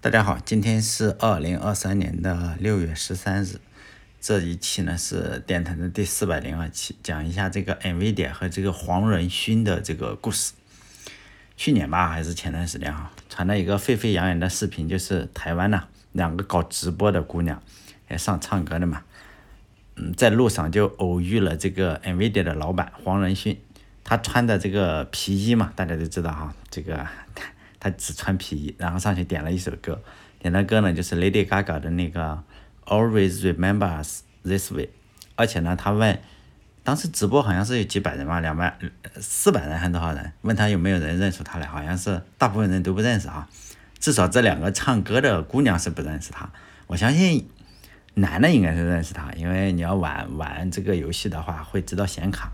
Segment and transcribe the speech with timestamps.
[0.00, 3.56] 大家好，今天是二零二三年的六月十三日，
[4.20, 10.52] 这一期呢是电台的第四百零二期，讲一下这个 NVIDIA 和这个黄仁勋的这个故事。
[11.56, 17.60] 去年吧，还是前段时间哈，传了一个沸沸扬扬的视频，就是台湾呢两个搞直播的姑娘，
[18.08, 19.02] 也上唱歌的嘛，
[19.96, 23.60] 嗯，在路上就偶遇了这个 NVIDIA 的老板黄仁勋，
[24.04, 27.04] 他穿的这个皮衣嘛，大家都知道哈，这个。
[27.80, 30.00] 他只穿皮衣，然后上去点了一首歌，
[30.40, 32.42] 点的歌呢就是 Lady Gaga 的那个
[32.84, 34.90] Always Remember Us This Way，
[35.36, 36.18] 而且呢，他问，
[36.82, 38.76] 当时直播好像是有几百人吧，两百、
[39.20, 40.32] 四百人还是多少人？
[40.42, 43.48] 问他有没有人认出他来，好像是大部分人都不认识啊，
[43.98, 46.50] 至少这两个唱歌的姑娘是不认识他。
[46.86, 47.48] 我相信
[48.14, 52.50] 男的应该是认识他，因为你要玩玩这个游戏的话，会知道显卡。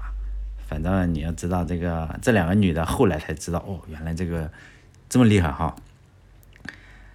[0.66, 4.50] 反正你要知道这个，这两个女的后来才知道，哦，原来这个。
[5.14, 5.77] 这么厉害哈！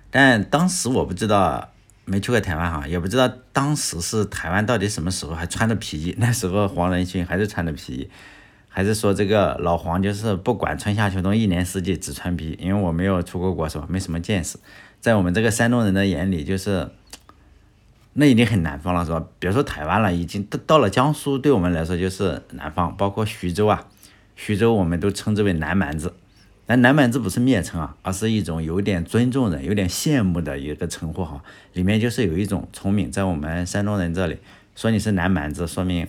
[0.09, 1.71] 但当时我不知道，
[2.05, 6.15] 没去过台湾哈，也不知道当时是台湾到底什么时候还穿着皮衣。
[6.17, 8.09] 那时候黄仁勋还是穿着皮衣，
[8.69, 12.57] 还是说这个老黄就是不管春夏秋冬，一年四季只穿皮？
[12.57, 13.85] 因为我没有出过国是吧？
[13.89, 14.57] 没什么见识。
[15.01, 16.89] 在我们这个山东人的眼里，就是
[18.13, 19.21] 那已经很南方了是吧？
[19.39, 23.87] 别说台湾了，已经到到了江苏，对我们来说就是南方，包括徐州啊，
[24.37, 26.13] 徐州我们都称之为南蛮子。
[26.75, 31.41] 南蛮子不是蔑称啊，而是一种有点尊重人、有点羡慕的一个称呼哈。
[31.73, 34.37] 里面就是有一种聪明，在我们山东人这里
[34.75, 36.07] 说你是南蛮子，说明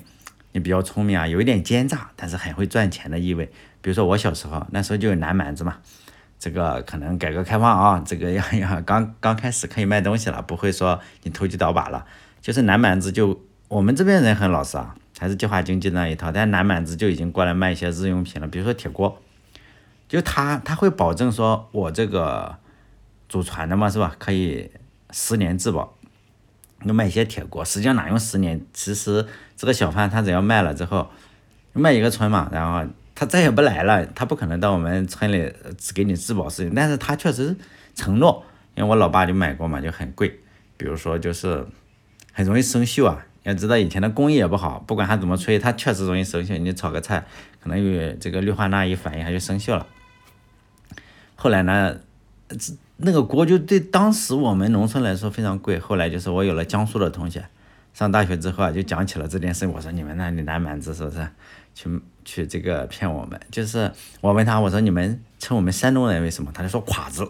[0.53, 3.47] 你比较聪明啊，有一点奸诈，但是很会赚钱的意味。
[3.81, 5.79] 比如说我小时候那时候就有南蛮子嘛，
[6.39, 12.05] 这个可能改革开放啊，这个要要刚刚开始可以卖东西了，不会说你投机倒把了。
[12.43, 19.23] 就是南蛮子就我们这边人很老实啊，还是计划经济那一套，但南蛮子就已经过来卖一些日用品了，比如说铁锅。
[20.11, 22.57] 就他他会保证说，我这个
[23.29, 24.13] 祖传的嘛，是吧？
[24.19, 24.69] 可以
[25.13, 25.97] 十年质保。
[26.83, 28.61] 你卖一些铁锅，实际上哪用十年？
[28.73, 29.25] 其实
[29.57, 31.09] 这个小贩他只要卖了之后，
[31.73, 36.75] 卖一个村嘛，然后他再也不来了，他不可能到我们村里只给你质保时间。
[36.75, 37.55] 但是他确实
[37.95, 40.41] 承诺，因为我老爸就买过嘛，就很贵。
[40.77, 41.65] 比如说就是
[42.33, 46.59] 很容易生锈啊，要知道以前的工艺也不好，不管他怎么吹，他确实容易生锈。
[46.59, 47.25] 你炒个菜，
[47.63, 49.87] 可能有这个氯化钠一反应，它就生锈了。
[51.43, 51.97] 后来呢，
[52.51, 55.79] 这那个锅就对当时我们农村来说非常贵。
[55.79, 57.43] 后来就是我有了江苏的同学，
[57.95, 59.67] 上大学之后啊，就讲起了这件事。
[59.67, 61.27] 我说你们那里南蛮子是不是
[61.75, 63.41] 去去这个骗我们？
[63.51, 63.91] 就是
[64.21, 66.51] 我问他，我说你们称我们山东人为什么？
[66.53, 67.27] 他就说垮子。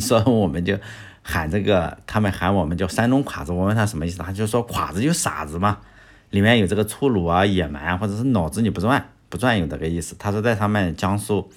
[0.00, 0.76] 说我们就
[1.22, 3.52] 喊这个，他们喊我们叫山东垮子。
[3.52, 5.78] 我问他什么意思，他就说垮子就傻子嘛，
[6.30, 10.16] 里面有这个粗鲁啊、野蛮，或者是脑子你不转不转有这个意思。
[10.18, 11.48] 他说在他们江苏。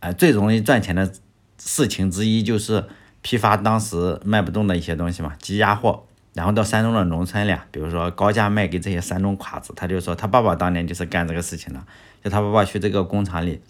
[0.00, 1.12] 呃，最容易赚钱的
[1.58, 2.84] 事情之一就是
[3.22, 6.04] 批发当时卖不动的一些东西嘛，积压货，
[6.34, 9.72] 然后到山东的农村里，比如说高价卖给这些山东侉子。
[9.74, 11.82] 他就说他爸爸当年就是干这个事情的，
[12.22, 13.60] 就他爸爸去这个工厂里，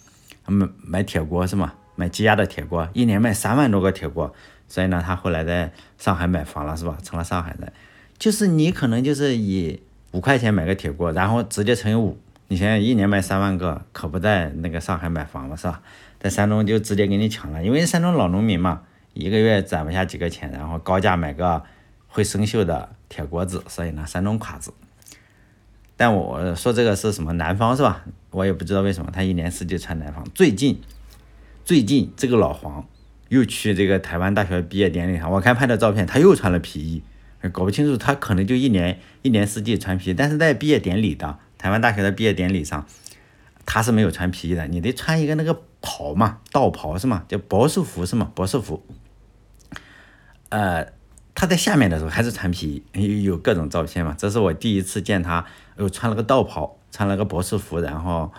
[0.47, 1.73] 买买铁锅是吗？
[1.97, 4.33] 买积压的铁锅，一年卖三万多个铁锅。
[4.69, 6.99] 所以呢，他后来在上海买房了是吧？
[7.03, 7.73] 成了上海人。
[8.19, 9.81] 就是你可能就是以
[10.11, 15.83] 五块钱买个铁锅，然后直接乘以五，你想想一年卖三万个，可不在那个上海买房了是吧？
[16.19, 18.83] 在山东就直接给你抢了，因为山东老农民嘛，
[19.13, 21.63] 一个月攒不下几个钱，然后高价买个
[22.07, 24.73] 会生锈的铁锅子，所以呢，山东侉子。
[25.97, 28.05] 但我说这个是什么南方是吧？
[28.31, 30.25] 我也不知道为什么他一年四季穿南方。
[30.35, 30.81] 最近，
[31.67, 32.87] 最近这个老黄
[33.29, 37.03] 又去这个台湾大学毕业典礼上，我看拍的照片，他又穿了皮衣，
[37.53, 42.87] 搞不清楚他可能就一年一年四季穿皮，但是在毕业典礼的台湾大学的毕业典礼上。
[43.71, 47.25] 他是没有穿皮衣的，你得穿一个那个袍嘛，道袍是吗？
[47.29, 48.33] 叫博士服是吗？
[48.35, 48.83] 博士服。
[50.49, 50.87] 呃，
[51.35, 54.15] 他在下面的时候还是穿皮衣，有有各种照片嘛。
[54.17, 55.45] 这是我第一次见他，
[55.77, 58.33] 又穿了个道袍，穿了个博士服，然后，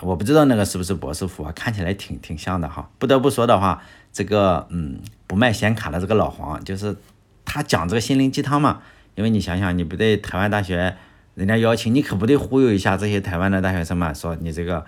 [0.00, 2.90] 我不知道那个是不是博士服啊，看起来挺挺像的哈。
[2.98, 3.80] 不得不说的话，
[4.12, 4.98] 这个嗯，
[5.28, 6.96] 不卖显卡的这个老黄，就是
[7.44, 8.82] 他讲这个心灵鸡汤嘛。
[9.14, 10.96] 因为你想想，你不对台湾大学。
[11.38, 14.12] 人家邀请你，可不得忽悠一下这些台湾的大学生嘛？
[14.12, 14.84] 说你这个，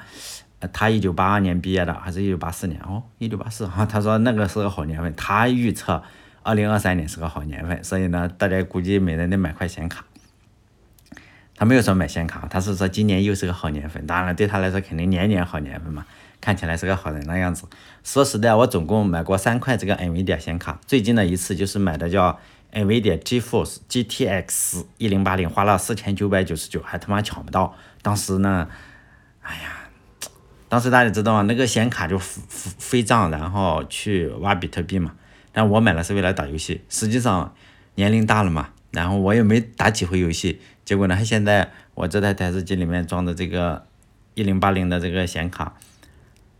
[0.72, 2.80] 他一九八二年毕业的，还是一九八四年？
[2.80, 3.86] 哦，一九八四哈。
[3.88, 6.02] 他说那个是个好年份，他预测
[6.42, 10.04] 二零二三年是个好年份，所以呢，大家估计每人得买块显卡。
[11.54, 14.04] 他没有说买显卡，他是说今年又是个好年份。
[14.04, 16.04] 当然，对他来说肯定年年好年份嘛，
[16.40, 17.64] 看起来是个好人的样子。
[18.02, 22.40] 说实在，我总共买过三块这个 NVIDIA 显卡，最近的一次就是买的叫。
[22.72, 27.74] NVIDIA GeForce GTX 一零八零花了四千九百九十九，还他妈抢不到。
[28.02, 28.68] 当时呢，
[29.42, 29.90] 哎呀，
[30.68, 31.42] 当时大家知道吗？
[31.42, 32.40] 那个显卡就飞
[32.78, 35.14] 飞涨，然后去挖比特币嘛。
[35.52, 37.54] 但我买了是为了打游戏，实际上
[37.96, 43.84] 年龄大了嘛，然后我也没打几回游戏，结果呢，现在我这台台式机里面装的这个
[44.34, 45.74] 一零八零的这个显卡，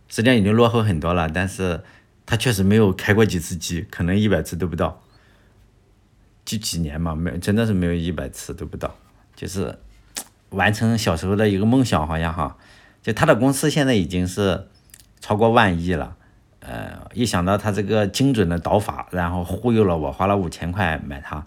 [0.09, 1.83] 实际上已经落后很多了，但是
[2.27, 5.01] 它确实没有开过几次机，可能一百次都不到，
[6.51, 8.93] 就几年嘛，没真的是没有一百次都不到，
[9.37, 9.79] 就是
[10.49, 12.57] 完成小时候的一个梦想，好像哈，
[13.01, 14.67] 就他的公司现在已经是
[15.21, 16.17] 超过万亿了。
[16.59, 21.47] 呃，一想到他这个精准的导法，然后忽悠了我，花了五千块买它，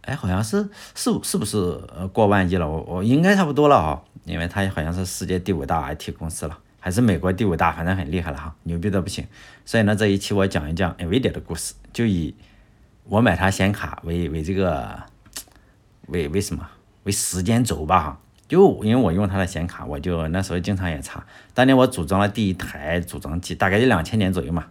[0.00, 1.78] 哎，好像是是是不是
[2.12, 2.68] 过万亿了？
[2.68, 9.24] 我我应该差不多了啊，因为他好像是世界第五大 IT 公司了，还是美国第五大，反正很厉害了哈，牛逼的不行。
[9.64, 12.34] 所以呢，这一期我讲一讲 NVIDIA 的故事，就以
[13.12, 15.02] 我买它显卡为为这个
[16.06, 16.66] 为为什么
[17.02, 18.18] 为时间轴吧。
[18.48, 21.22] 就因为我用它的显卡，我就那时候经常也查。
[21.52, 24.64] 当年我组装了第一台组装机，大概就两千年左右嘛。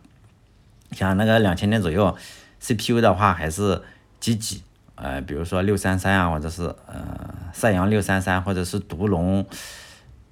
[0.91, 2.15] 像那个两千年左右
[2.59, 3.79] ，CPU 的话还是
[4.19, 4.63] 几几，
[4.95, 9.45] 呃，比如说六三三啊，或者是呃赛扬六三三，或者是独龙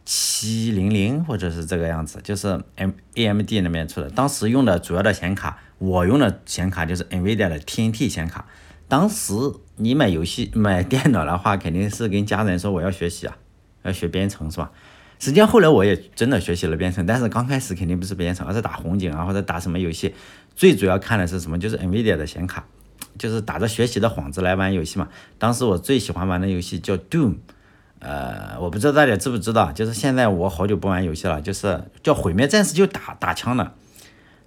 [0.03, 4.09] 七零零，或者是这个样子，就是 M AMD 那边出的。
[4.09, 8.45] 当时用的主要的显卡，我用的显卡就是 NVIDIA 的 TNT 显卡。
[8.87, 9.33] 当时
[9.75, 13.37] 你买游戏买电脑的话，肯定是跟家人说我要学习啊，
[13.83, 14.71] 要学编程是吧？
[15.19, 20.15] 实际上后来我也真的学习了编程，但是刚开始肯定不是编程，而是打红警啊或者打什么游戏。
[20.55, 21.59] 最主要看的是什么？
[21.59, 22.65] 就是 NVIDIA 的显卡，
[23.17, 25.09] 就是打着学习的幌子来玩游戏嘛。
[25.37, 27.35] 当时我最喜欢玩的游戏叫 Doom，
[27.99, 33.73] 呃，我不知道大家知不知道，就是现在我好久不玩游戏了，就是叫毁灭战士，就打打枪的，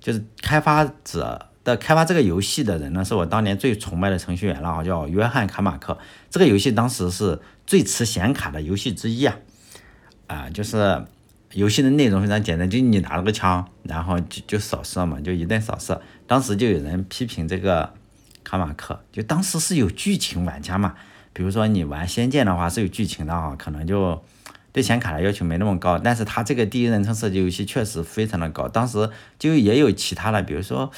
[0.02, 1.48] 就是开发者。
[1.64, 5.96] 的开发这个游戏的人呢，是我当年最崇拜的程序员了啊，叫约翰卡马克。
[6.28, 9.36] 这个游戏当时是最吃显卡的游戏之一啊，
[10.26, 11.06] 啊，就是
[11.52, 16.02] 游戏的内容非常简单，就你拿了个枪，然后就就扫射嘛，就一顿扫射。
[16.26, 17.94] 当时就有人批评这个
[18.42, 20.96] 卡马克，就当时是有剧情玩家嘛，
[21.32, 24.20] 比如说你玩仙剑的话是有剧情的啊，可能就
[24.72, 28.66] 对显卡的要求没那么高，但是他这个第一人称射击游戏确实非常的高。
[28.66, 29.08] 当时
[29.38, 30.90] 就也有其他的，比如说。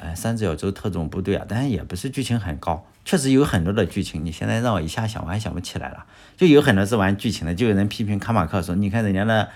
[0.00, 4.24] 呃，三只小洲特种部队啊，但是也不是剧情很高，确实有很多的剧情。
[4.24, 6.06] 你现在让我一下想，我还想不起来了。
[6.36, 9.48] 就有很多是玩剧情的，就有人批评卡马克说，你看人家的，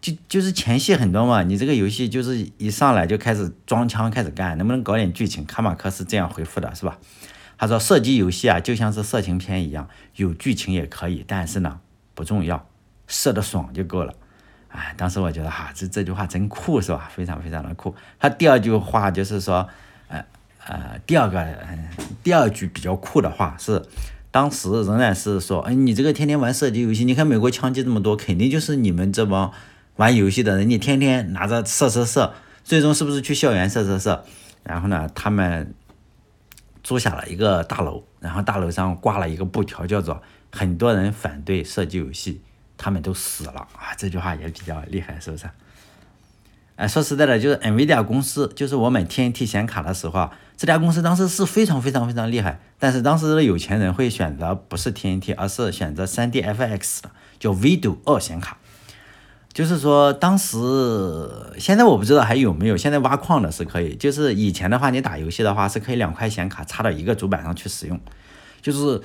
[0.00, 5.44] 就就是前戏很多嘛，你这个游戏就是一上来就开始装枪开始干，能不能搞点剧情？
[5.46, 6.98] 卡马克是这样回复的，是吧？
[7.56, 11.78] 他说，射击游戏啊，就像是色情片一样，有剧情也可以，但是呢，
[12.16, 12.66] 不重要，
[13.10, 14.14] 射的爽就够了。
[14.68, 17.10] 哎，当时我觉得哈，这这句话真酷，是吧？
[17.12, 17.92] 非常非常的酷。
[18.20, 19.68] 他第二句话就是说，
[20.06, 20.24] 呃
[20.64, 21.44] 呃，第二个
[22.22, 23.82] 第二句比较酷的话是，
[24.30, 29.52] 当时仍然是说，哎，你这个天天玩射击游戏，你看美国枪击这么多，肯定就是你们这帮
[29.96, 34.24] 玩游戏的人，你天天拿着射射射，最终是不是去校园射射射？
[34.62, 35.74] 然后呢，他们
[36.84, 40.22] 租下了一个大楼，然后大楼上挂了一个布条，叫做
[40.52, 42.40] 很多人反对射击游戏。
[42.82, 43.92] 他们都死了啊！
[43.94, 45.44] 这句话也比较厉害，是不是？
[46.76, 52.58] 哎，说实在的，就是 NVIDIA 公司，就是我买 TNT 显卡的时候啊，这家公司当时是非常非常非常厉害。
[52.78, 58.56] 但是当时的有钱人会选择不是 TNT，而是选择 3DFX 的，叫 Vido 二显卡。
[59.52, 60.56] 就是说，当时
[61.58, 63.94] 现在我不知道还有没有，现在挖矿的是可以。
[63.94, 68.00] 就是以前的话，你打游戏的话是可以两块显卡插到一个主板上去使用，
[68.62, 69.02] 就是。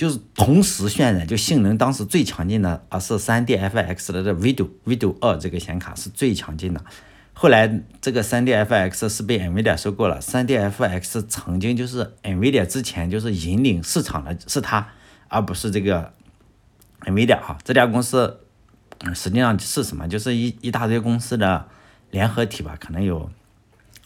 [0.00, 6.82] 就是同时渲染，就性能当时最强劲的啊是 3DFX 的这 Vido Vido 二这个显卡是最强劲的。
[7.34, 10.18] 后来这个 3DFX 是被 NVIDIA 收购了。
[10.18, 14.88] 3DFX 曾经就是 NVIDIA 之前就是引领市场的是它，
[15.28, 16.10] 而不是这个
[17.02, 17.58] NVIDIA 哈。
[17.62, 18.40] 这家公司
[19.14, 20.08] 实际上是什么？
[20.08, 21.68] 就是一一大堆公司的
[22.10, 22.74] 联合体吧？
[22.80, 23.30] 可能有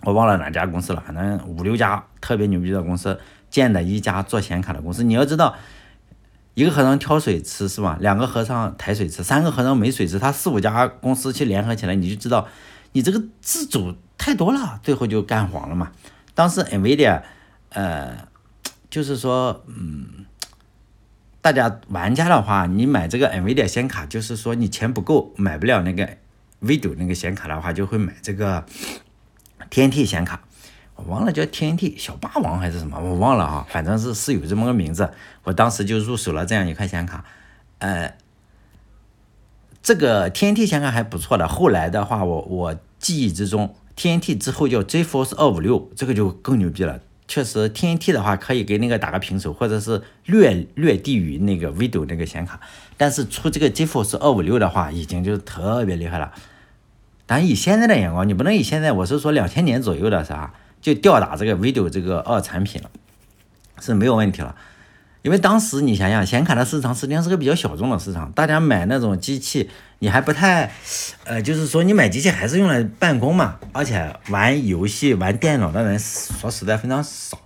[0.03, 3.17] 我忘了哪家公司了，反正五六家特别牛逼的公司
[3.49, 5.05] 建的一家做显卡的公司。
[5.05, 5.55] 你要知道。
[6.54, 7.99] 一个和尚挑水吃是吧？
[8.00, 10.18] 两个和尚抬水吃，三个和尚没水吃。
[10.18, 12.46] 他四五家公司去联合起来，你就知道，
[12.92, 15.90] 你这个自主太多了，最后就干黄了嘛。
[16.34, 17.23] 当时 NVIDIA，
[17.70, 18.28] 呃，
[18.88, 20.26] 就是说，嗯，
[21.40, 26.08] 大家玩家的话，你买这个 NVIDIA 显卡，就是说你钱不够，买不了那个
[26.62, 28.64] Vido 那个显卡的话，就会买这个
[29.70, 30.40] TNT 显卡。
[30.97, 35.11] 我忘了叫 TNT 小霸王还是什么，我忘了哈，反正是是有这么个名字。
[35.43, 37.25] 我当时就入手了这样一块显卡，
[37.79, 38.15] 呃，
[39.83, 41.49] 这个 TNT 显卡还不错的。
[41.49, 47.01] 后来的话，我我记忆之中，TNT 之后叫 GeForce 二五六，这个就更牛逼了。
[47.27, 52.61] 确实，TNT 的话可以给那个打个平手，或者是略略低于那个 Vido 那个显卡。
[52.97, 56.33] 但是出这个 GeForce 二五六的话，已经就是特别厉害了。
[57.27, 60.53] 但以现在的眼光，你不能以现在，我是说两千年左右的是吧？
[60.85, 62.91] 就吊打这个 Video 这个二产品了，
[63.81, 64.55] 是没有问题了。
[65.23, 70.71] 因为当时你想想，显卡的市场实际上是个比较小众的市场，大家买那种机器，你还不太，
[71.25, 77.38] 呃，就是说你买机器还是用来办公嘛，而且玩游戏、玩电脑的人说实在非常少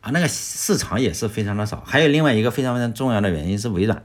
[0.00, 1.80] 啊，那个市场也是非常的少。
[1.86, 4.02] 还有另外一个非常非常重要的原因是微软，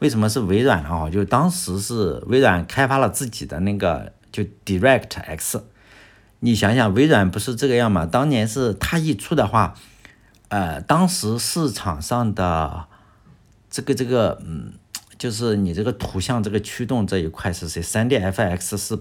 [0.00, 0.90] 为什么是微软呢？
[0.90, 1.08] 啊？
[1.08, 5.64] 就当时是微软开发了自己的那个就 Direct X，
[6.40, 8.06] 你想想，微软不是这个样吗？
[8.06, 9.74] 当年是它一出的话。
[10.50, 12.86] 呃，当时市场上的
[13.68, 14.72] 这个这个，嗯，
[15.18, 18.98] 就是你这个图像这个驱动这一块是谁？3D-FX 是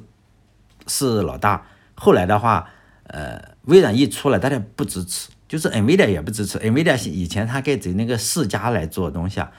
[0.88, 1.66] 是老大。
[1.96, 2.70] 后来的话，
[3.04, 6.60] 呃，微软一出来，大家不支持，就是 NVIDIA 也不支持。
[6.60, 9.50] NVIDIA 以前他给那个世嘉来做东西啊，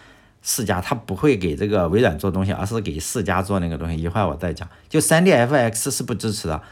[0.43, 3.97] 世嘉他不会给这个微软做东西，而是给世嘉做那个东西。
[3.97, 4.69] 一会儿我再讲。
[4.91, 6.63] 就 3D-FX 是不支持的，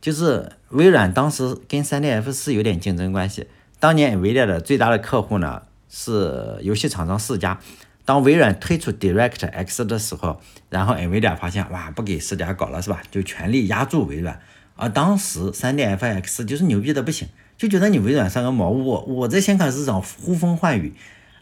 [0.00, 3.46] 就是微软当时跟 3D-F 有点竞争关系。
[3.80, 7.60] 当年 NVIDIA 的最大的客户呢是游戏厂商世嘉。
[8.04, 10.40] 当微软推出 Direct X 的时候，
[10.70, 13.02] 然后 NVIDIA 发现哇，不给世嘉搞了是吧？
[13.10, 14.40] 就全力压住微软。
[14.76, 18.70] 而当时 3D-FX 就是牛逼的不行，就觉得你微软上个毛。
[18.70, 20.94] 我我在显卡市场呼风唤雨。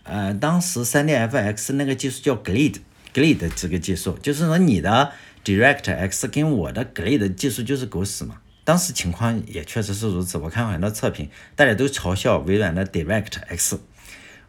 [0.03, 5.13] 呃，当时 3D-FX 那个技术叫 Glide，Glide 这个技术，就是说你的
[5.45, 8.37] Direct X 跟我的 Glide 技术就是狗屎嘛。
[8.67, 13.79] 当时情况也确实是如此，我看很多测评，大家都嘲笑微软的 Direct X。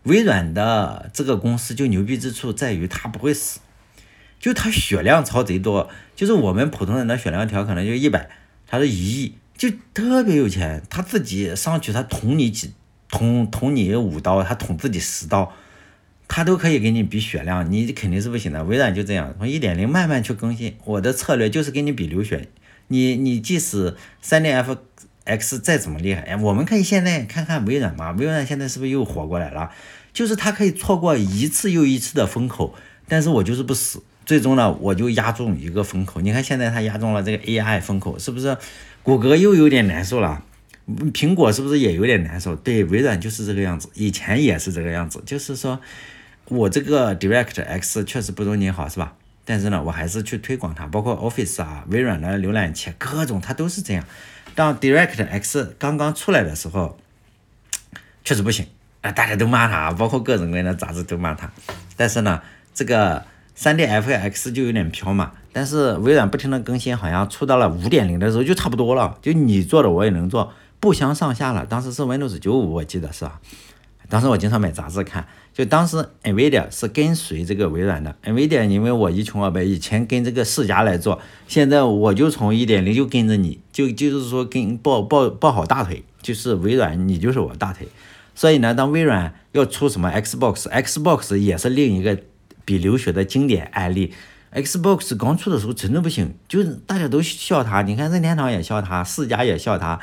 [0.06, 3.60] 微软的这个公司就牛逼之处在于它不会死，
[4.40, 8.28] 就它血量超贼多，就是我们普通人的血量条可能就一百，
[8.66, 10.82] 它是一亿，就特别有钱。
[10.90, 12.74] 他自己上去他捅你几
[13.12, 15.54] 捅捅你五刀，他捅自己十刀，
[16.28, 18.64] 他都可以给你比血量，你肯定是不行的。
[18.64, 22.50] 微软就这样，从一点零慢慢去更新，我的策略就是跟你比流血。
[22.88, 24.78] 你你即使三零 F
[25.24, 29.72] X 再怎么厉害，哎，我们可以现在看看微软嘛，微软现在是不是又活过来了？
[30.14, 32.74] 就是它可以错过一次又一次的风口，
[33.08, 36.22] 但是我就是不死，最终呢，我就压中一个风口。
[36.22, 38.58] 你看现在它压中了这个 A I 风口，是不是？
[39.04, 40.44] 谷歌又有点难受了，
[41.14, 42.56] 苹果是不是也有点难受？
[42.56, 45.80] 对，微软就是这个样子，以前也是这个样子，就是说
[46.50, 49.14] 我这个 Direct X 确实不如你好，是吧？
[49.50, 54.04] 但是呢，我还是去推广它，包括 Office 啊、微软的浏览器各种，它都是这样。
[54.54, 57.00] 当 Direct X 刚刚出来的时候，
[58.26, 58.68] 确实不行
[59.00, 61.50] 啊，大家都骂它，包括各种各样的杂志都骂它。
[61.96, 62.42] 但是呢，
[62.74, 63.24] 这个
[63.58, 65.32] 3D-FX 就有点飘嘛。
[65.54, 70.52] 但是微软不停的更新，好像出到了5.0的时候就差不多了，就你做的我也能做，
[70.82, 71.66] 不相上下了。
[71.66, 73.40] 当时是 Windows 95，我记得是吧？
[74.10, 75.26] 当时我经常买杂志看。
[75.58, 87.88] 就当时 NVIDIA 是跟随这个微软的，NVIDIA 因为我一穷二白，以前跟这个世嘉来做，现在我就从一点零就跟着你，就就是说跟抱抱抱好大腿，就是微软你就是我大腿，
[88.36, 92.20] 所以呢，当微软要出什么 Xbox，Xbox 也是另一个
[92.64, 94.14] 比流血的经典案例
[94.54, 100.00] ，Xbox 刚出的时候真的不行，就是大家都笑他，你看任天堂也笑他，世嘉也笑他，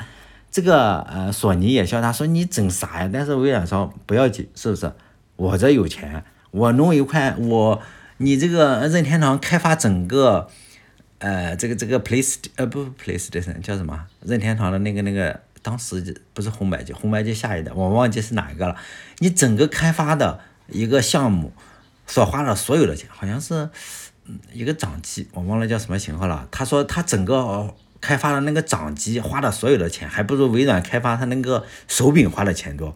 [0.51, 3.09] 这个呃索尼也笑他，说你整啥呀？
[3.13, 4.91] 但是微软说不要紧，是不是？
[5.35, 7.81] 我这有钱，我弄一块，我
[8.17, 10.49] 你这个任天堂开发整个，
[11.19, 14.05] 呃，这个这个 Place 呃不 PlayStation 叫什么？
[14.21, 18.77] 任天堂的那个那个，当时不是红白机，红白机下一代我忘记是哪一个了。
[19.19, 20.39] 你整个开发的
[20.69, 21.51] 一个项目
[22.07, 23.69] 所花的所有的钱，好像是
[24.53, 26.47] 一个掌机，我忘了叫什么型号了。
[26.49, 32.95] 他说他整个开发的那个掌机花的所有的钱，还不如微软开发他那个手柄花的钱多。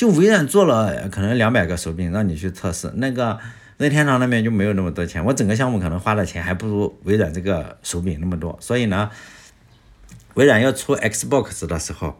[0.00, 3.38] 就微软做了可能两百个手柄让你去测试，那个
[3.76, 9.10] 任天堂那边就没有那么多钱，我整个项目可能花的钱还不如微软这个手柄那么多，所以呢，
[10.32, 12.18] 微软要出 Xbox 的时候，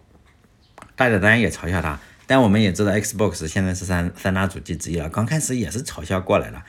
[0.95, 6.63] 大家当然也嘲笑他，但我们也知道 Xbox 现在是三三大主机之一了，刚开始也是嘲笑过来了。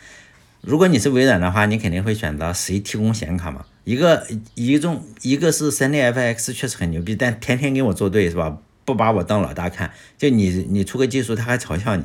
[0.61, 3.65] 如果你是微软的话，你肯定会选择谁提供显卡嘛？
[3.83, 4.25] 一个
[4.55, 8.59] 一种一个是 3D-FX 确实很牛逼，但天天跟我作对是吧？
[8.91, 12.03] 不把我当老大看，就你你出个技术，他还嘲笑你，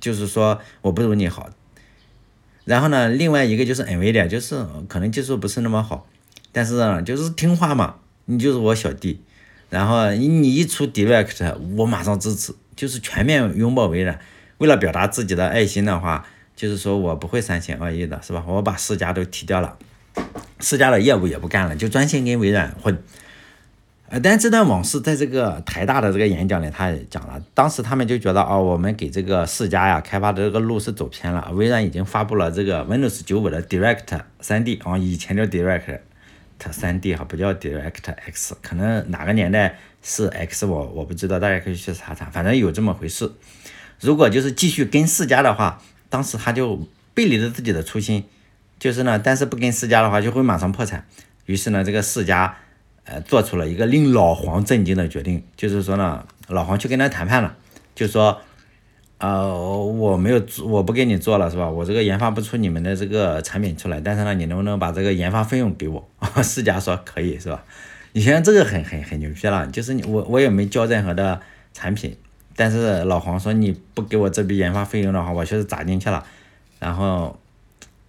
[0.00, 1.50] 就是说我不如你好。
[2.64, 6.06] 然后呢，另外一个就是 N V 点就是可能技术不是那么好，
[6.52, 9.20] 但是，就是听话嘛，你就是我小弟。
[9.68, 14.20] 然后你一出 Direct，我马上支持，就是全面拥抱微软。
[14.58, 16.24] 为了表达自己的爱心的话，
[16.54, 18.44] 就是说我不会三心二意的，是吧？
[18.46, 19.76] 我把世嘉都踢掉了，
[20.60, 23.02] 世嘉的业务也不干了，就专心跟微软混。
[24.12, 27.42] 呃，但这段往事在这个台大的这个演讲里，他也讲了。
[27.54, 31.50] 当时他们就觉得，哦，我们给这个世嘉呀开发的这个路是走偏了。
[31.54, 36.00] 微软已经发布了这个 Windows 95的 Direct 3D，啊，以前叫 Direct，
[36.70, 43.32] 三 D 哈，不叫 Direct X，可能哪个年代是 X 我我不知道，大家可以去查查，反正有这么回事。
[44.00, 48.24] 如果就是继续跟世嘉的话，当时他就背离了自己的初心，
[48.78, 51.06] 就是呢，但是不跟世嘉的话就会马上破产。
[51.46, 52.54] 于是呢，这个世嘉
[53.04, 57.56] 呃做出了一个令老黄震惊的决定，就是说呢，老黄去跟他谈判了，
[57.94, 58.40] 就说。
[59.18, 61.70] 呃，我没有，我不给你做了，是吧？
[61.70, 66.04] 我这个研发不出你们的这个产品出来，但是呢，你能不能把这个研发费用给我？
[66.42, 67.62] 世嘉说可以，是吧？
[68.14, 71.40] 你现在这个很很很牛逼了，就是我我也没交任何的
[71.72, 72.16] 产品，
[72.56, 76.26] 但是老黄说你不给我这笔研发费用的话，我就是砸进去了，
[76.80, 77.38] 然后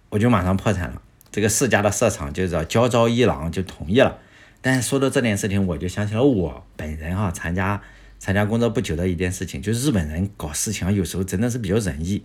[0.08, 1.00] 我就马上破产了。
[1.30, 4.18] 这个世嘉的社长就叫焦昭一郎就同意了。
[4.64, 7.78] 但说到这件事情，我就想起了我本人哈参加。
[8.16, 12.22] 参加工作不久的一件事情，就日本人搞事情有时候真的是比较仁义，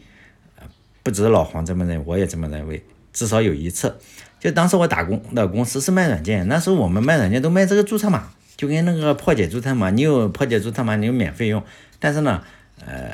[0.56, 0.64] 呃，
[1.04, 2.82] 不止老黄这么认，我也这么认为。
[3.12, 3.98] 至少有一次，
[4.40, 11.62] 就当时我打工的公司是卖软件，那时候我们卖软件都卖这个注册码，就跟那个破解注册码，你有破解注册码，你有免费用。
[12.00, 12.42] 但是呢，
[12.86, 13.14] 呃，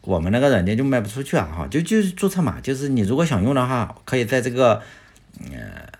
[0.00, 4.80] 我们那个软件就卖不出去啊，哈，就就是注册码，就是你如果想用的话，可以在这个，
[5.52, 5.92] 呃，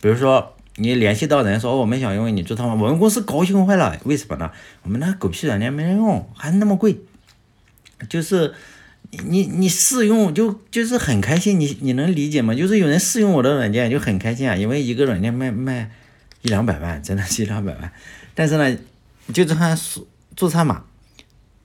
[0.00, 0.53] 比如说。
[0.76, 3.96] 你联系到人说我们想用你注册码，我们公司高兴坏了。
[4.04, 4.50] 为什么呢？
[4.82, 6.98] 我们那狗屁软件没人用，还那么贵。
[8.08, 8.52] 就是
[9.24, 12.54] 你你试用就就是很开心，你你能理解吗？
[12.54, 15.92] 就是有人试用我的软件就很开心啊，因为一个软件卖卖
[16.42, 17.92] 一两百万，真的是一两百万。
[18.34, 18.76] 但是呢，
[19.32, 20.82] 就这还注注册码，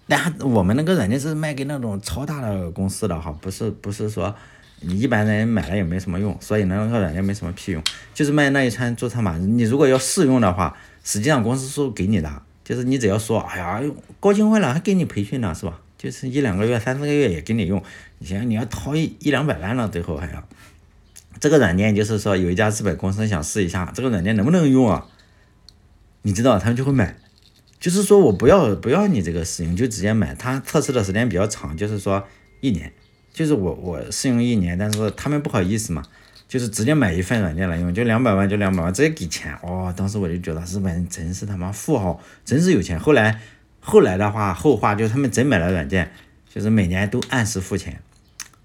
[0.07, 4.35] 但我们那个软件是卖给那种超大的公司的哈，不是不是说。
[4.81, 7.83] 你一般人买了也没什么用，所以呢那个软件没什么屁用，
[8.13, 9.37] 就是卖那一串注册码。
[9.37, 13.81] 你如果要试用的话，实际上公司是给你的，就是你只要说，哎呀，
[14.19, 15.81] 高兴坏了，还给你培训呢，是吧？
[15.97, 17.83] 就是一两个月、三四个月也给你用。
[18.19, 20.47] 你想你要掏一一两百万了，最后还要。
[21.41, 25.07] 这个软件就是说，有一家日本公司想试一下这个软件能不能用啊？
[26.21, 27.17] 你知道，他们就会买。
[27.79, 30.33] 就是说我不要不要你这个试用，就直接买。
[30.35, 32.25] 他测试的时间比较长，就是说
[32.61, 32.93] 一年。
[33.39, 36.03] 就是我我试用一年，但是他们不好意思嘛，
[36.45, 39.93] 就是直接买一份软件来用，就两百万就两百万直接给钱哦。
[39.95, 42.99] 当时我就觉得日本人真是他妈富豪，真是有钱。
[42.99, 43.39] 后来
[43.79, 46.11] 后来的话后话就是他们真买了软件，
[46.53, 48.01] 就是每年都按时付钱，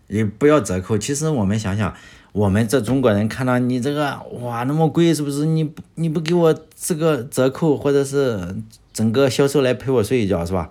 [0.09, 0.99] 也不要折扣。
[0.99, 1.95] 其实我们想想，
[2.33, 5.47] 我们这中国人看到你这个哇那么贵，是不是？
[5.47, 8.57] 你不你不给我这个折扣，或者是
[8.93, 10.69] 整个销售来陪我睡一觉，是吧？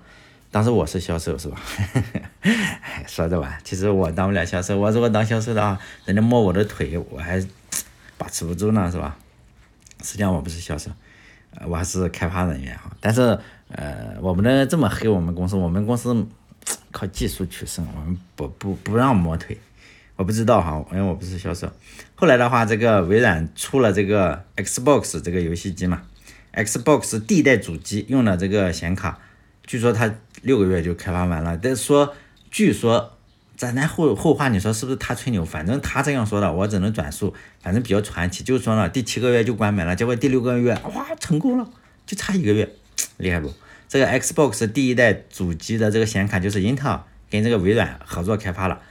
[0.54, 1.60] 当时我是销售是吧？
[3.08, 4.78] 说着玩，其实我当不了销售。
[4.78, 7.44] 我如果当销售的话，人家摸我的腿，我还
[8.20, 9.18] 把持不住呢，是吧？
[10.04, 10.92] 实际上我不是销售，
[11.66, 12.96] 我还是开发人员哈。
[13.00, 13.36] 但是
[13.70, 16.24] 呃，我不能这么黑我们公司，我们公司
[16.92, 19.58] 靠技术取胜，我们不不不让摸腿。
[20.16, 21.68] 我不知道哈，因为我不是销售。
[22.13, 26.04] 后来的话，这个微软出了这个 Xbox 这个游戏机嘛
[26.54, 29.18] ，Xbox 第一代主机用了这个显卡。
[29.66, 30.13] 据说它
[30.44, 32.14] 六个月就开发完了，但说，
[32.52, 33.18] 据说，
[33.58, 35.44] 咱咱后后话，你说是不是他吹牛？
[35.44, 38.44] 反正他这样说的，我只能转述，反正比较传奇。
[38.44, 41.68] 就是说呢，第七个月就关门了，结果第六个月哇成功了，
[42.06, 42.70] 就差一个月，
[43.18, 43.54] 厉害不？
[43.88, 48.82] 这个 Xbox 第一代主机的这个显卡就是英特尔跟这个微软合作开发了，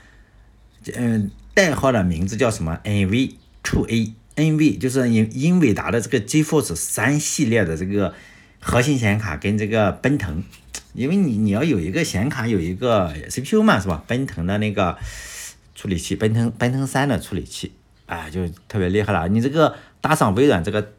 [0.95, 8.15] 嗯，代号的名字叫什么？NV2A，NV 就是英英伟达的这个 GeForce 三系列的这个
[8.59, 10.43] 核心显卡跟这个奔腾。
[10.93, 14.03] 因为你你要有一个显卡，有一个 CPU 嘛，是吧？
[14.07, 14.95] 奔腾的那个
[15.73, 17.71] 处理器，奔腾奔腾三的处理器，
[18.05, 19.27] 啊，就特别厉害了。
[19.27, 20.93] 你这个搭上微软这个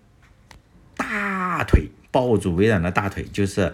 [0.96, 3.72] 大腿，抱住微软的大腿，就是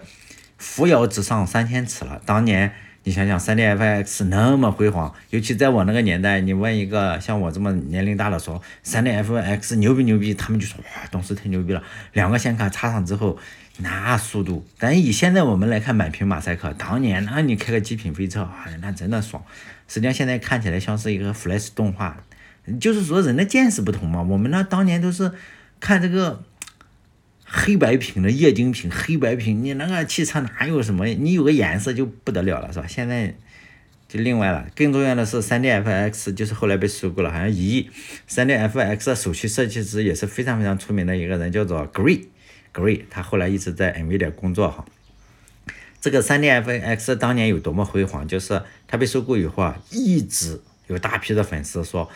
[0.59, 2.21] 扶摇直上三千尺了。
[2.23, 2.71] 当年
[3.03, 11.81] 你想想，3D-FX 那么辉煌，尤其在我那个年代，你问一个像我这么年龄大的说，3D-FX 牛逼牛逼，他们就说哇，当时太牛逼了。
[12.13, 13.39] 两个显卡插上之后。
[13.81, 19.43] 那速度，但以现在我们来看，满屏马赛克，当年那你开个极品飞车，哎，那真的爽。
[19.87, 22.23] 实际上现在看起来像是一个 Flash 动画，
[22.79, 24.21] 就是说人的见识不同嘛。
[24.21, 25.31] 我们那当年都是
[25.79, 26.43] 看这个
[27.43, 31.05] 黑白屏的液晶屏，黑白屏，你那个汽车哪有什么？
[31.05, 32.85] 你有个颜色就不得了了，是吧？
[32.87, 33.35] 现在
[34.07, 34.67] 就另外了。
[34.75, 37.89] 更重要的是，3D-FX 就是后来被收购了，好像一亿。
[38.29, 42.25] 3D-FX 的首席设计师也是非常非常出名的一个人，叫做 Gray
[42.73, 44.85] Gray，他后来一直在 NVIDIA 工作哈。
[45.99, 52.09] 这个 3D-FX 当年有多么辉煌，就是他被收购以后啊，一直有大批的粉丝说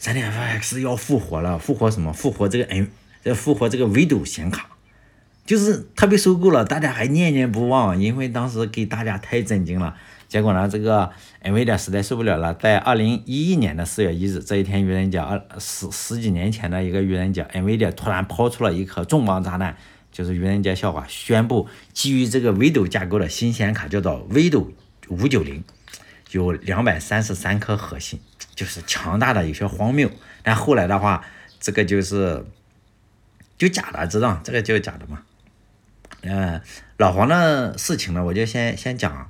[0.00, 2.12] 3D-FX 要复活了，复活什么？
[2.12, 2.88] 复活这个 N，
[3.24, 4.68] 要复活这个 Vido 显卡。
[5.44, 9.96] 就是他被收购了，大家还念念不忘，因为当时给大家太震惊了。
[10.28, 11.10] 结果呢，这个
[11.42, 19.76] NVIDIA 实在受不了了，在二零一一年的四月一日这一天愚人节，二十十几年前的一个愚人节，NVIDIA 突然抛出了一颗重磅炸弹，
[20.12, 24.68] 就是愚人节笑话，宣布基于这个 Vido 架构的新显卡叫做 Vido
[25.08, 25.64] 五九零，
[26.30, 28.20] 有两百三十三颗核心，
[28.54, 30.10] 就是强大的有些荒谬。
[30.42, 31.24] 但后来的话，
[31.58, 32.44] 这个就是
[33.58, 35.22] 就假的，知道这个就是假的嘛。
[36.20, 36.60] 嗯，
[36.98, 39.28] 老黄的事情呢，我就先先讲。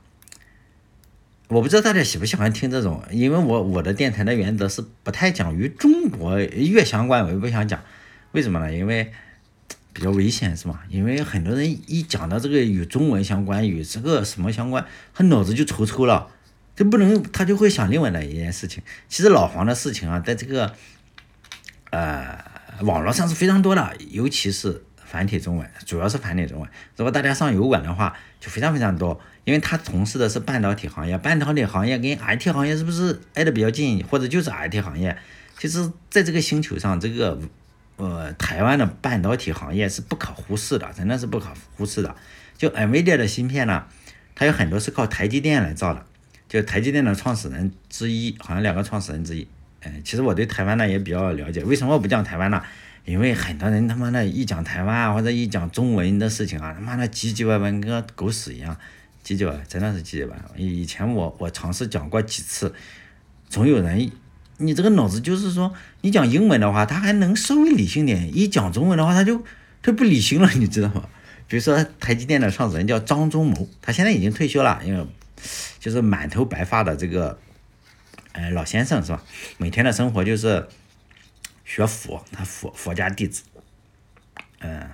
[1.48, 7.82] 我不知道大家喜不喜欢听这种，因为我我的电台的原则是不太讲与中国越相关，我就不想讲。
[8.32, 8.72] 为什么呢？
[8.72, 9.12] 因为
[9.92, 10.80] 比较危险，是吗？
[10.88, 16.28] 因为很多人一讲到这个与中文相关，与这个什么相关，他脑子就抽抽了，
[16.74, 18.82] 就不能他就会想另外的一件事情。
[19.08, 20.74] 其实老黄的事情啊，在这个
[21.90, 22.38] 呃
[22.80, 26.70] 网络上是非常多的，尤其是繁体中文，主要是繁体中文。
[26.96, 29.20] 如果大家上油管的话，就非常非常多。
[29.44, 35.16] 因为他从事的是半导体行业，半导体行业跟 IT 行业是不是挨得比较近，或者就是 IT 行业？
[35.58, 37.36] 其实在这个星球上，这个
[38.02, 42.14] 呃台湾的半导体行业是不可忽视的，真的是不可忽视的。
[42.56, 43.84] 就 NVIDIA 的芯片呢，
[44.34, 46.04] 它有很多是靠台积电来造的，
[46.48, 49.46] 就台积电的创始人之一，好像两个创始人之一。
[49.84, 51.62] 嗯，其实我对台湾呢也比较了解。
[51.64, 52.62] 为什么我不讲台湾呢？
[53.04, 58.76] 因为很多人他妈的一讲台湾啊，或者一讲中文的事情啊，他妈的唧唧歪歪，跟个狗屎一样。
[59.24, 60.36] 记住，真的是记住吧。
[60.56, 62.72] 以前我我尝试讲过几次，
[63.48, 64.10] 总有人，
[64.58, 69.44] 你这个脑子就是说，你讲英文的话，他还能稍微理性点；一讲中文的话，他就
[69.82, 71.08] 他不理性了，你知道吗？
[71.48, 75.06] 比如说台积电的创始人叫张忠谋，他现在已经退休了，因为
[75.78, 77.38] 就是满头白发的这个，
[78.32, 79.22] 哎老先生是吧？
[79.58, 80.66] 每天的生活就是
[81.64, 83.42] 学佛，他佛佛家弟子，
[84.60, 84.88] 嗯，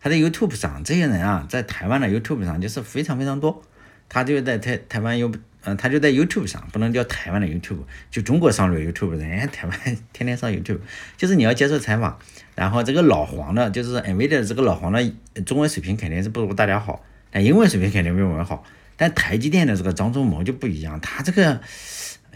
[0.00, 3.62] 他在 YouTube 上，这些人啊，在台湾的 YouTube 上就是非常非常多。
[4.08, 5.32] 他就在台台湾有，
[5.64, 7.78] 嗯，他就在 YouTube 上，不能叫台湾的 YouTube，
[8.10, 9.78] 就中国上的 YouTube，人家台湾
[10.12, 10.78] 天天上 YouTube，
[11.16, 12.18] 就是你要接受采访，
[12.54, 15.14] 然后这个老黄的，就是 NVIDIA 这个老黄的
[15.46, 18.62] 中文水平肯定是不如大家好，但英文水平肯定比我们好，
[18.96, 21.60] 但台积电的这个张忠谋就不一样，他这个，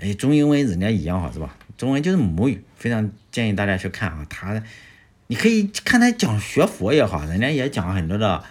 [0.00, 1.54] 哎，中英文人家一样好是吧？
[1.76, 4.62] 中文就是母语，非常建议大家去看啊，他，
[5.26, 8.42] 你可以看他讲学佛也好，人家也讲很多的。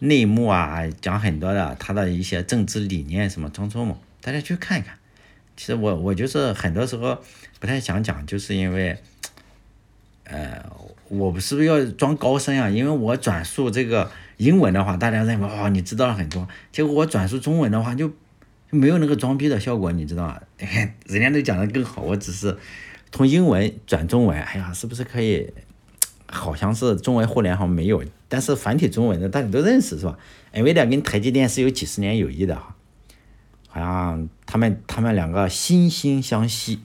[0.00, 4.96] 内幕啊，讲很多的，他的一些政治理念什么张忠谋，大家去看一看。
[5.56, 7.18] 其实我我就是很多时候
[7.58, 8.96] 不太想讲，就是因为，
[10.24, 10.64] 呃，
[11.08, 12.68] 我不是不是要装高深啊？
[12.68, 18.12] 因为我转述这个英文的话，大家认为哦你知道了很多，结果我转述中文的话就
[18.70, 20.40] 没有那个装逼的效果，你知道吗？
[21.06, 22.56] 人家都讲的更好，我只是
[23.10, 25.52] 从英文转中文，哎呀，是不是可以？
[26.30, 30.18] 好像是中文互联网没有，但是繁体中文的大家都认识是吧
[30.52, 32.76] ？NVIDIA 跟台积电是有几十年友谊的哈，
[33.78, 36.80] 好像他们他们两个惺惺相惜。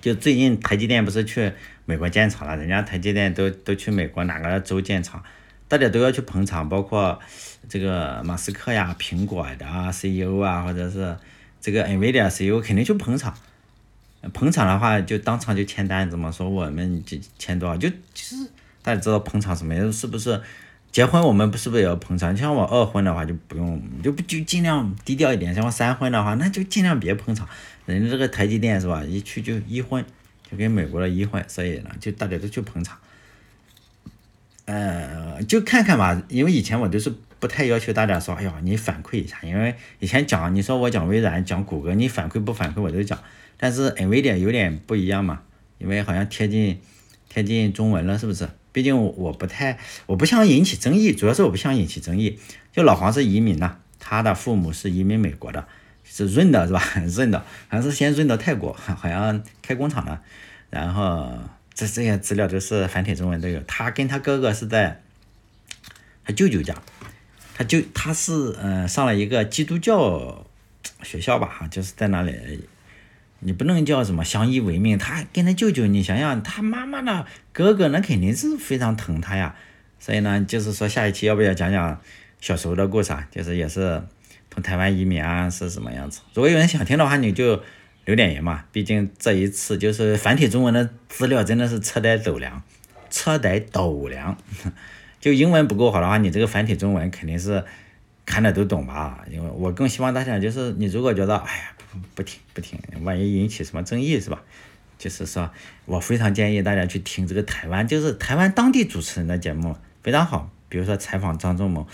[0.00, 1.52] 就最近台积电不是去
[1.86, 5.22] 美国建厂了，人家台积电都都去美国哪个州建厂，
[5.66, 7.18] 大家都要去捧场，包括
[7.68, 11.16] 这个马斯克呀、苹果的啊 CEO 啊，或者是
[11.58, 13.34] 这个 NVIDIA CEO 肯定去捧场。
[14.34, 18.50] 捧场的话，就当场就签单子嘛，说我们就签多少，就其实
[18.82, 20.40] 大家知道捧场什么，是不是？
[20.94, 22.36] 结婚我们不是不是也要捧场？
[22.36, 25.52] 像我二婚的话就不用，就不就尽量低调一点。
[25.52, 27.48] 像我三婚的话，那就尽量别捧场。
[27.84, 29.02] 人家这个台积电是吧？
[29.02, 30.04] 一去就一婚，
[30.48, 32.96] 就跟美国的一婚，所以呢，就大家都去捧场。
[34.66, 43.18] 呃，就看看吧，因为以前我都是不太要求大家说，哎呀，你反馈一下，因为以前讲，你说我讲微软，讲谷歌，你反馈不反馈我都讲。
[43.56, 45.40] 但是 NVIDIA 有点不一样嘛，
[45.78, 46.80] 因为好像贴近
[47.28, 48.48] 贴近中文了，是不是？
[48.74, 52.40] 毕竟我不太，我不想引起争议，主要是我不想引起争议。
[52.72, 55.68] 就老黄是移民呐，他的父母是移民美国的，
[56.02, 56.82] 是润的是吧？
[57.06, 60.20] 润的，好像是先润到泰国，好像开工厂的。
[60.70, 61.30] 然后
[61.72, 63.60] 这这些资料都是繁体中文都有。
[63.60, 65.00] 他跟他哥哥是在
[66.24, 66.74] 他舅舅家，
[67.54, 70.44] 他就他是嗯上了一个基督教
[71.04, 72.68] 学校吧，哈，就是在那里。
[73.44, 79.54] 你不能叫什么相依为命，他跟他舅舅，你想想他妈妈的哥哥，那肯定是非常疼他呀。
[80.00, 82.00] 所以呢，就是说下一期要不要讲讲
[82.40, 83.28] 小时候的故事啊？
[83.30, 84.02] 就是也是
[84.50, 86.22] 从台湾移民啊是什么样子？
[86.32, 87.62] 如果有人想听的话，你就
[88.06, 88.64] 留点言嘛。
[88.72, 92.62] 毕竟这一次就是繁体中文的资料真的是车载斗量，
[93.10, 94.38] 车载斗量。
[95.20, 97.62] 就英文不够好的话，你这个繁体中文肯定是
[98.24, 99.22] 看的都懂吧？
[99.30, 101.73] 因为我更希望大家就是你如果觉得哎呀。
[102.14, 104.42] 不听不听，万一引起什么争议是吧？
[104.96, 105.50] 就是说
[105.86, 110.50] 我非常建议大家去听这个台湾，就是台湾当地主持人的节目非常好。
[110.68, 111.86] 比如说采访张忠谋，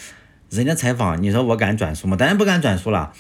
[0.49, 2.17] 人家采访，你说我敢转述吗？
[2.17, 3.13] 当然不敢转述了。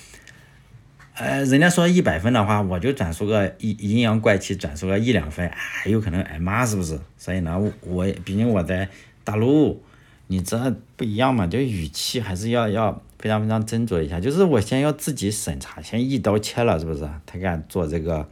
[1.14, 6.98] 呃，人家说一百分的话，我就转述个阴阴阳怪气，转述个一两分，还有可能挨骂是不是？
[7.18, 8.88] 所以呢，我毕竟我在
[9.22, 9.82] 大陆，
[10.28, 14.18] 你这不一样嘛，就语气还是要要非常非常斟酌一下。
[14.18, 17.09] 就是我先要自己审查，先一刀切了，是不是？
[17.26, 18.28] 才敢做这个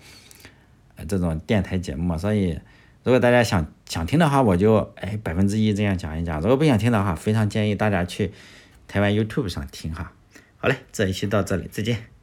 [0.97, 2.19] 呃这种电台节目。
[2.19, 2.59] 所以，
[3.05, 8.33] 如果大家想想听的话，我就哎百分之一这样讲一讲；如果不想听的话，非常建议大家去
[8.89, 10.13] 台湾 YouTube 上听哈。
[10.57, 12.18] 好嘞，这一期到这里，再见。